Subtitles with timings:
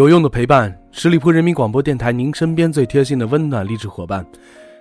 [0.00, 4.24] 有用的陪伴，十里铺人民广播电台，您身边最贴心的温暖励志伙伴。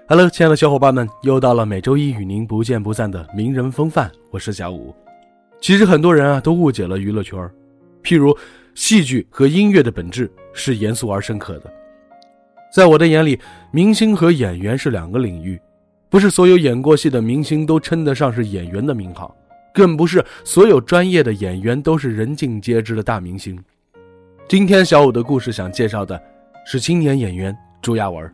[0.07, 4.95] Hello，亲爱的小伙伴们，又到了每周一与您不见不散的名人风范，我是小五。
[5.59, 7.37] 其实很多人啊都误解了娱乐圈
[8.01, 8.33] 譬如
[8.75, 11.69] 戏剧和音乐的本质是严肃而深刻的。
[12.73, 13.37] 在我的眼里，
[13.73, 15.59] 明星和演员是两个领域，
[16.09, 19.35] 不是所有演过戏的明星都称得上是演员的名号，
[19.73, 23.61] 更不是所有专业的演员都是人尽皆知的大明星。
[24.49, 26.19] 今天小五的故事想介绍的
[26.65, 28.27] 是青年演员朱亚文。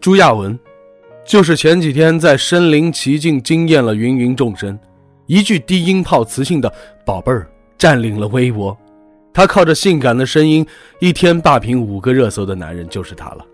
[0.00, 0.58] 朱亚文，
[1.26, 4.78] 就是前几天在身临其境惊艳了芸芸众生，
[5.26, 6.72] 一句低音炮磁性的
[7.04, 8.74] “宝贝儿”占领了微博。
[9.34, 10.66] 他靠着性感的声音，
[10.98, 13.44] 一天霸屏五个热搜的男人就是他了。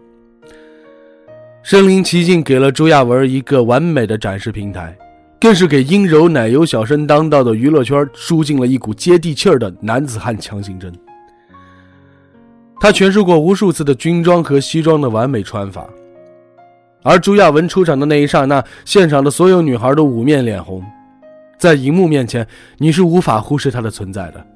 [1.64, 4.94] 身临其境，给了朱亚文一个完美的展示平台，
[5.40, 10.92] 更是给阴柔奶油小生当道的娱乐圈输进了一股接地气儿的男子汉强心针。
[12.78, 15.88] 他诠释过无数次的军装和西装的完美穿法，
[17.02, 20.84] 而朱亚文出场的那一刹那，现场的所有女孩都捂面脸红，
[21.58, 24.46] 在荧幕面前，你是无法忽视他的存在的，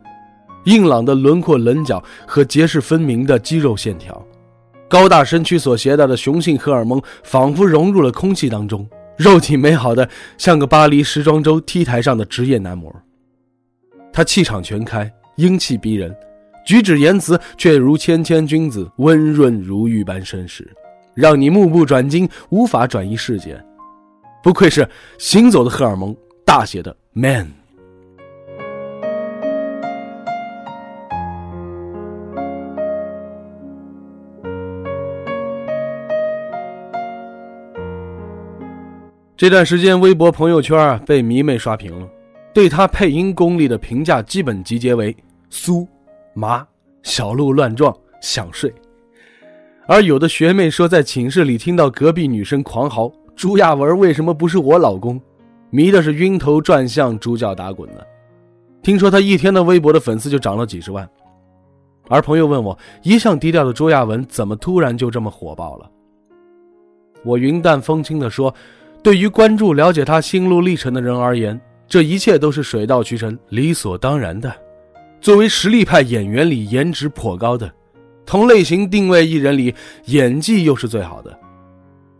[0.67, 4.22] 硬朗的轮廓、棱角和结实分明的肌肉线条。
[4.89, 10.08] 高大身躯所携带的雄性荷尔蒙，仿佛融入了空气当中，肉体美好的
[10.39, 12.91] 像个巴黎时装周 T 台上的职业男模。
[14.12, 16.16] 他气场全开，英气逼人，
[16.66, 20.66] 举止言辞却如谦谦君子，温润如玉般绅士，
[21.15, 23.62] 让你目不转睛，无法转移视线。
[24.43, 24.88] 不愧是
[25.19, 27.57] 行走的荷尔蒙，大写的 man。
[39.38, 42.09] 这段时间，微博朋友圈被迷妹刷屏了，
[42.53, 45.16] 对他配音功力的评价基本集结为
[45.49, 45.87] 酥、
[46.34, 46.66] 麻、
[47.04, 48.75] 小鹿乱撞、想睡。
[49.87, 55.21] 而有的学妹说，在寝室里听到隔壁女生狂嚎：“朱亚文为什么不是我老公？”
[55.70, 58.05] 迷的是晕头转向、猪叫打滚的。
[58.82, 61.09] 听说他一天的微博的粉丝就涨了几十万。
[62.09, 65.88] 而朋友问我，一向低调的朱亚文怎么突然就这么火爆了？
[67.22, 68.53] 我云淡风轻地说。
[69.03, 74.53] 对于关注了解他心路历程的人而言，这一切都是水到渠成、理所当然的。
[75.20, 77.72] 作为实力派演员里颜值颇高的，
[78.26, 79.75] 同类型定位艺人里
[80.06, 81.37] 演技又是最好的，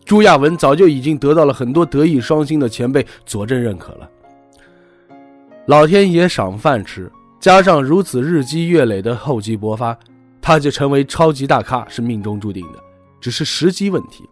[0.05, 4.09] 朱亚文早就已经得到了很多德艺双馨的前辈佐证认可了。
[5.67, 9.97] 老天爷赏饭吃，加上如此日积月累的厚积薄发，
[10.41, 12.79] 他就成为超级大咖是命中注定的，
[13.21, 14.25] 只是时机问题。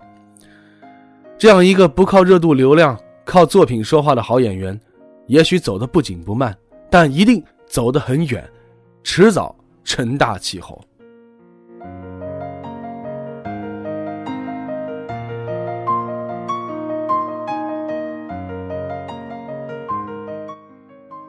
[1.39, 4.79] 这样一个不靠热度流量、靠作品说话的好演员，
[5.27, 6.57] 也许走得不紧不慢，
[6.89, 8.43] 但一定走得很远，
[9.05, 9.55] 迟早
[9.85, 10.83] 成大气候。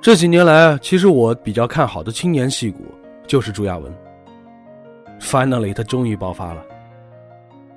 [0.01, 2.85] 这几年来，其实我比较看好的青年戏骨
[3.27, 3.93] 就是朱亚文。
[5.19, 6.63] Finally，他终于爆发了。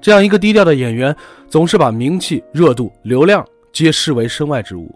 [0.00, 1.14] 这样一个低调的演员，
[1.48, 4.94] 总是把名气、热度、流量皆视为身外之物，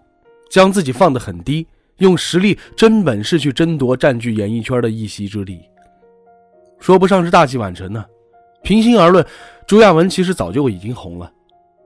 [0.49, 1.67] 将自己放得很低，
[1.97, 5.61] 用实力、真本事去争夺占据演艺圈的一席之地，
[6.79, 8.03] 说不上是大器晚成呢。
[8.63, 9.23] 平心而论，
[9.67, 11.31] 朱亚文其实早就已经红了，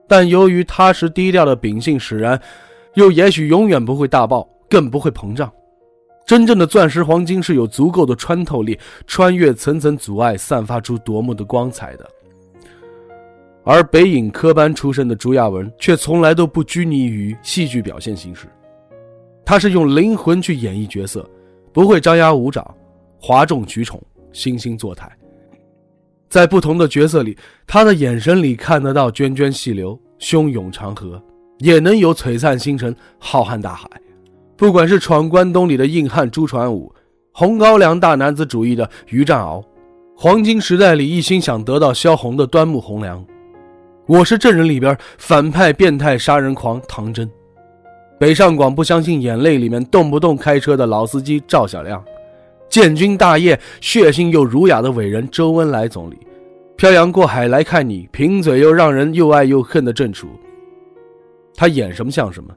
[0.08, 2.40] 但由于踏实低调的秉性使然，
[2.94, 5.52] 又也许永远不会大爆，更不会膨胀。
[6.26, 12.08] 真正的钻石黄金是有足够的穿透力，穿越层层阻碍，散发出夺目的光彩的。
[13.72, 18.48] 而北影科班出身的朱亚文却从来都不拘泥于戏剧表现形式，
[19.44, 21.24] 他是用灵魂去演绎角色，
[21.72, 22.74] 不会张牙舞爪、
[23.20, 24.02] 哗众取宠、
[24.32, 25.08] 惺惺作态。
[26.28, 31.22] 在不同的角色里，他的眼神里看得到涓涓细流、汹涌长河，
[31.60, 33.88] 也能有璀璨星辰、浩瀚大海。
[34.56, 36.92] 不管是闯关东里的硬汉朱传武，
[37.32, 39.62] 红高粱大男子主义的于占鳌。
[40.16, 43.24] 黄金时代里一心想得到萧红的端木蕻良，
[44.10, 47.30] 《我是证人》里边反派变态杀人狂唐真，
[48.18, 52.04] 北上广不相信眼泪里面动不动开车的老司机赵小亮，
[52.68, 56.18] 建军大业血腥又儒雅的伟人周恩来总理，
[56.76, 60.26] 漂洋过海来看你，贫嘴又让人又爱又恨的郑楚。
[61.54, 62.52] 他演什么像什么，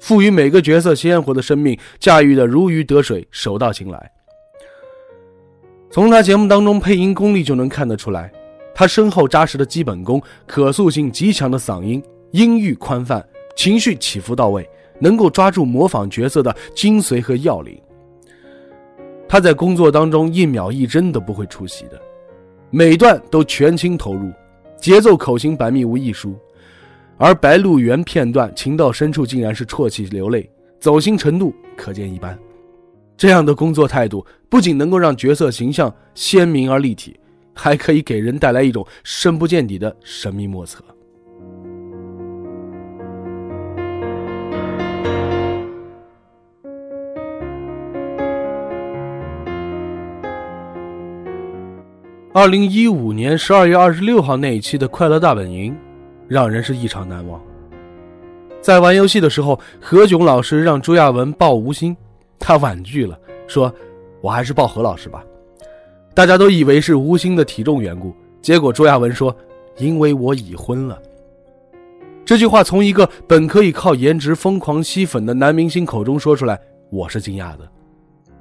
[0.00, 4.12] 赋予每个角色鲜活的生命，驾驭的如鱼得水，手到擒来。
[5.90, 8.30] 从他节目当中配音功力就能看得出来，
[8.80, 13.22] 他深厚扎实的基本功，可塑性极强的嗓音，音域宽泛，
[13.54, 14.66] 情绪起伏到位，
[14.98, 17.78] 能够抓住模仿角色的精髓和要领。
[19.28, 22.00] 他在工作当中一秒一帧都不会出戏的，
[22.70, 24.32] 每段都全情投入，
[24.78, 26.34] 节奏口型百密无一疏。
[27.18, 32.34] 而白鹿原片段情到深处，竟然是啜泣流泪，走心程度可见一斑。
[33.14, 37.19] 这样的工作态度，不仅能够让角色形象鲜明而立体，
[37.62, 40.82] 还可以给人带来一种深不见底的神秘莫测。
[52.32, 55.72] 二零一五年十二月二十六号那一期的《快乐大本营》。
[56.30, 57.42] 让人是异常难忘。
[58.62, 61.96] 在玩游戏的时候，何炅老师让朱亚文抱吴昕，
[62.38, 63.18] 他婉拒了，
[63.48, 63.74] 说
[64.22, 65.24] ：“我还是抱何老师吧。”
[66.12, 69.34] 大家都以为是吴昕的体重缘故，结果朱亚文说
[69.78, 71.00] ：“因为我已婚了。”
[72.24, 76.60] 这句话从一个本可以靠颜值疯狂吸粉的男明星口中说出来，
[76.90, 77.68] 我是惊讶的。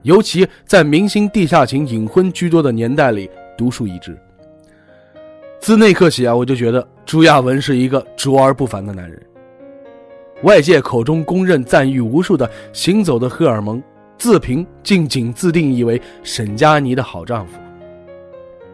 [0.03, 4.17] 尤其在明星地下情、隐婚居多的年代里，独树一帜。
[5.59, 9.21] 自那刻起啊，我就觉得朱亚文是一个卓而不凡的男人。
[10.43, 13.83] 外界口中公认赞誉无数的行走的荷尔蒙，
[14.19, 17.57] 自评竟仅自定义为沈佳妮的好丈夫。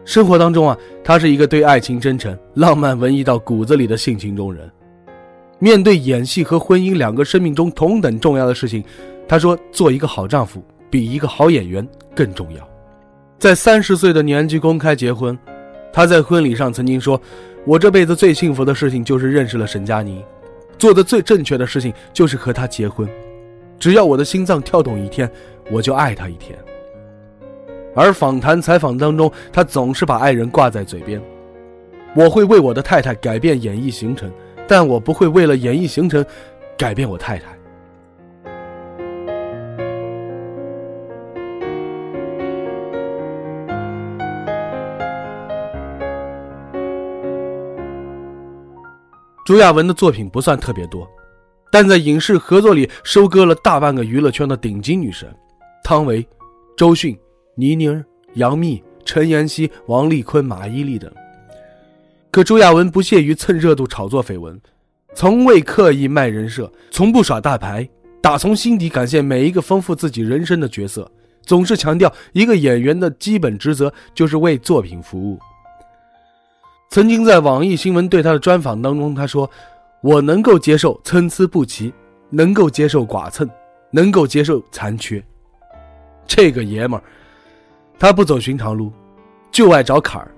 [0.04, 4.70] 生活当中啊，他是一个对爱情真诚、浪漫文艺到骨子里的性情中人。
[5.58, 8.84] 面对演戏和婚姻两个生命中同等重要的事情，
[9.26, 12.68] 他说：“做一个好丈夫比一个好演员更重要。”
[13.38, 15.38] 在三十岁的年纪公开结婚。
[15.92, 17.18] 他在婚礼上曾经说
[17.64, 20.22] ：“我这辈子最幸福的事情就是认识了沈佳妮，
[20.78, 23.08] 做的最正确的事情就是和她结婚。
[23.78, 25.30] 只要我的心脏跳动一天，
[25.70, 26.58] 我就爱她一天。”
[27.94, 31.18] 而访谈采访当中，他总是把爱人挂在嘴边
[32.14, 34.30] ：“我会为我的太太改变演艺行程，
[34.68, 36.22] 但我不会为了演艺行程
[36.76, 37.46] 改变我太太。”
[49.46, 51.08] 朱亚文的作品不算特别多，
[51.78, 55.28] 但在影视合作里收割了大半个娱乐圈的顶级女神，
[55.84, 56.26] 汤唯、
[56.74, 57.14] 周迅、
[57.54, 57.86] 倪妮、
[58.36, 61.12] 杨幂、陈妍希、王丽坤、马伊琍等。
[62.30, 64.58] 可朱亚文不屑于蹭热度、炒作绯闻，
[65.14, 67.86] 从未刻意卖人设，从不耍大牌，
[68.22, 71.06] 打从心底感谢每一个丰富自己人生的角色，
[71.42, 75.38] 总是强调一个演员的基本职责就是为作品服务。
[76.88, 79.50] 曾经在网易新闻对他的专访当中，他说
[80.02, 81.92] ：“我能够接受参差不齐，
[82.30, 83.48] 能够接受剐蹭，
[83.90, 85.22] 能够接受残缺。
[86.26, 87.02] 这个爷们儿，
[87.98, 88.92] 他不走寻常路，
[89.50, 90.30] 就爱找坎儿，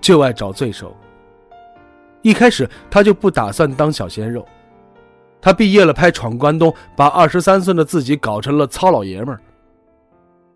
[0.00, 0.96] 就爱找罪受。
[2.22, 4.46] 一开始他就不打算当小鲜肉，
[5.40, 9.40] 他毕业了拍《闯关东》，把二十三岁的自己搞成了糙老爷们儿，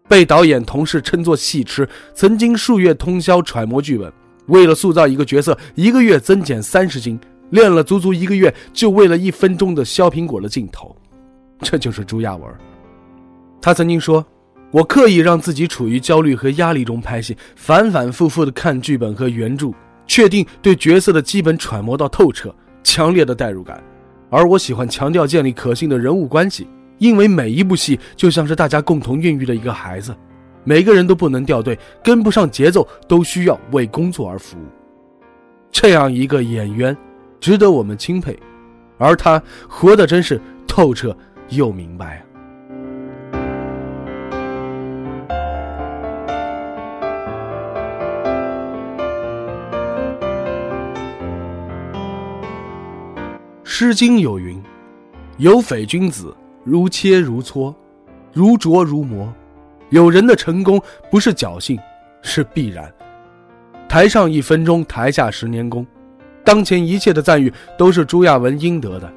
[0.07, 4.13] 被导演同事称作戏痴，曾经数月通宵揣摩剧本。”
[4.49, 7.19] 为了塑造一个角色，一个月增减三十斤，
[7.51, 10.95] 练了足足一个月，就为了一分钟的削苹果的镜头，
[11.61, 12.49] 这就是朱亚文。
[13.61, 14.25] 他曾经说
[14.71, 19.71] ：“我刻意让自己处于焦虑和压力中拍戏，反反复复的看剧本和原著，
[20.07, 23.83] 确定对角色的基本揣摩到透彻，强烈的代入感。
[24.31, 26.67] 而我喜欢强调建立可信的人物关系，
[26.99, 30.15] 因为每一部戏就像是大家共同孕育的一个孩子。”
[30.67, 34.65] 每个人都不能掉队，跟不上节奏，都需要为工作而服务。
[35.71, 36.97] 这样一个演员，
[37.45, 38.35] 值得我们钦佩，
[38.97, 41.15] 而他活得真是透彻
[41.51, 42.25] 又明白啊！
[53.77, 54.59] 《诗经》有云
[55.37, 56.35] ：“有匪君子，
[56.65, 57.75] 如切如磋，
[58.33, 59.31] 如琢如磨。”
[59.93, 61.79] 有人的成功不是侥幸，
[62.23, 62.91] 是必然。
[63.87, 65.87] 台上一分钟，台下十年功。
[66.45, 69.11] 当前一切的赞誉都是朱亚文应得的。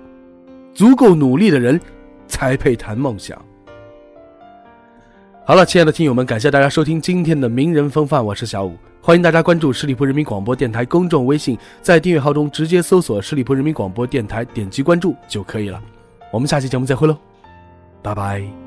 [0.74, 1.80] 足够努力的人，
[2.28, 3.36] 才配谈梦想。
[5.44, 15.82] 好了，亲爱的听友们，感谢大家收听今天的名人风范，我是小五，欢迎大家关注十里铺人民广播电台公众微信，在订阅号中直接搜索“十里铺人民广播电台”，点击关注就可以了。
[16.32, 17.18] 我们下期节目再会喽，
[18.04, 18.67] 拜拜。